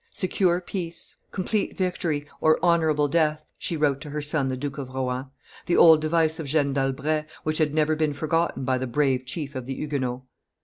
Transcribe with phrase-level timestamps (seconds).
[0.09, 4.89] "Secure peace, complete victory, or honorable death," she wrote to her son the Duke of
[4.89, 5.27] Rohan:
[5.67, 9.53] the old device of Jeanne d'Albret, which had never been forgotten by the brave chief
[9.53, 10.23] of the Huguenots.